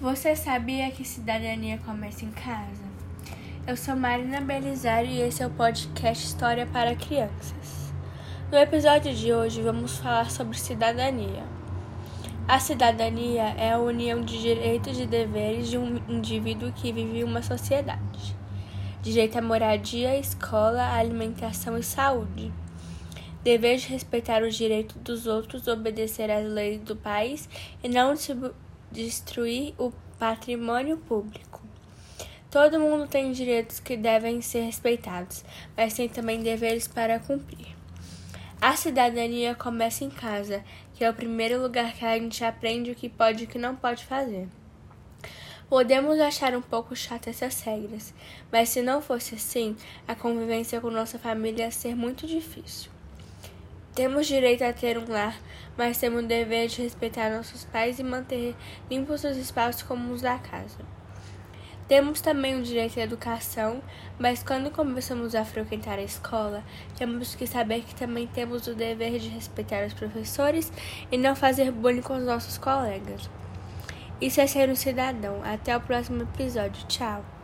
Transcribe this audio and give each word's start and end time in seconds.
Você 0.00 0.34
sabia 0.34 0.90
que 0.90 1.04
cidadania 1.04 1.76
começa 1.84 2.24
em 2.24 2.30
casa? 2.30 2.88
Eu 3.66 3.76
sou 3.76 3.94
Marina 3.94 4.40
Belisário 4.40 5.10
e 5.10 5.20
esse 5.20 5.42
é 5.42 5.46
o 5.46 5.50
podcast 5.50 6.24
História 6.24 6.64
para 6.64 6.96
Crianças. 6.96 7.92
No 8.50 8.56
episódio 8.56 9.14
de 9.14 9.30
hoje 9.30 9.60
vamos 9.60 9.98
falar 9.98 10.30
sobre 10.30 10.56
cidadania. 10.56 11.44
A 12.48 12.58
cidadania 12.58 13.42
é 13.58 13.72
a 13.72 13.78
união 13.78 14.22
de 14.22 14.40
direitos 14.40 14.98
e 14.98 15.04
deveres 15.04 15.68
de 15.68 15.76
um 15.76 16.00
indivíduo 16.08 16.72
que 16.72 16.94
vive 16.94 17.18
em 17.18 17.24
uma 17.24 17.42
sociedade. 17.42 18.34
Direito 19.02 19.36
à 19.36 19.42
moradia, 19.42 20.18
escola, 20.18 20.94
alimentação 20.94 21.76
e 21.76 21.82
saúde. 21.82 22.50
Dever 23.44 23.76
de 23.76 23.88
respeitar 23.88 24.42
os 24.42 24.54
direitos 24.54 24.96
dos 25.02 25.26
outros, 25.26 25.68
obedecer 25.68 26.30
às 26.30 26.46
leis 26.46 26.80
do 26.80 26.96
país 26.96 27.46
e 27.84 27.88
não 27.90 28.16
destruir 28.90 29.74
o 29.78 29.92
patrimônio 30.18 30.96
público. 30.96 31.62
Todo 32.50 32.80
mundo 32.80 33.06
tem 33.06 33.30
direitos 33.30 33.78
que 33.78 33.96
devem 33.96 34.42
ser 34.42 34.62
respeitados, 34.62 35.44
mas 35.76 35.94
tem 35.94 36.08
também 36.08 36.42
deveres 36.42 36.88
para 36.88 37.20
cumprir. 37.20 37.76
A 38.60 38.76
cidadania 38.76 39.54
começa 39.54 40.04
em 40.04 40.10
casa, 40.10 40.64
que 40.94 41.04
é 41.04 41.08
o 41.08 41.14
primeiro 41.14 41.62
lugar 41.62 41.94
que 41.94 42.04
a 42.04 42.18
gente 42.18 42.44
aprende 42.44 42.90
o 42.90 42.94
que 42.94 43.08
pode 43.08 43.44
e 43.44 43.46
o 43.46 43.48
que 43.48 43.58
não 43.58 43.76
pode 43.76 44.04
fazer. 44.04 44.48
Podemos 45.68 46.18
achar 46.18 46.54
um 46.56 46.60
pouco 46.60 46.96
chato 46.96 47.28
essas 47.28 47.60
regras, 47.60 48.12
mas 48.50 48.68
se 48.68 48.82
não 48.82 49.00
fosse 49.00 49.36
assim, 49.36 49.76
a 50.06 50.16
convivência 50.16 50.80
com 50.80 50.90
nossa 50.90 51.18
família 51.18 51.66
ia 51.66 51.70
ser 51.70 51.94
muito 51.94 52.26
difícil. 52.26 52.90
Temos 53.94 54.26
direito 54.26 54.62
a 54.62 54.72
ter 54.72 54.96
um 54.96 55.10
lar, 55.10 55.36
mas 55.76 55.98
temos 55.98 56.24
o 56.24 56.26
dever 56.26 56.68
de 56.68 56.82
respeitar 56.82 57.30
nossos 57.30 57.64
pais 57.64 57.98
e 57.98 58.04
manter 58.04 58.54
limpos 58.90 59.24
os 59.24 59.36
espaços 59.36 59.82
como 59.82 60.12
os 60.12 60.22
da 60.22 60.38
casa. 60.38 60.78
Temos 61.88 62.20
também 62.20 62.56
o 62.56 62.62
direito 62.62 63.00
à 63.00 63.02
educação, 63.02 63.82
mas 64.16 64.44
quando 64.44 64.70
começamos 64.70 65.34
a 65.34 65.44
frequentar 65.44 65.98
a 65.98 66.02
escola, 66.02 66.62
temos 66.96 67.34
que 67.34 67.48
saber 67.48 67.82
que 67.82 67.96
também 67.96 68.28
temos 68.28 68.68
o 68.68 68.76
dever 68.76 69.18
de 69.18 69.28
respeitar 69.28 69.84
os 69.84 69.92
professores 69.92 70.72
e 71.10 71.18
não 71.18 71.34
fazer 71.34 71.72
bullying 71.72 72.00
com 72.00 72.16
os 72.16 72.24
nossos 72.24 72.56
colegas. 72.58 73.28
Isso 74.20 74.40
é 74.40 74.46
ser 74.46 74.68
um 74.68 74.76
cidadão. 74.76 75.40
Até 75.42 75.76
o 75.76 75.80
próximo 75.80 76.22
episódio. 76.22 76.86
Tchau! 76.86 77.39